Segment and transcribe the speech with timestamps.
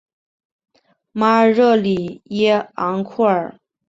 [1.11, 3.55] 马尔热里耶昂库尔。